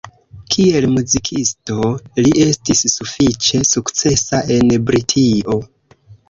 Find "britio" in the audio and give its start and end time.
4.89-5.61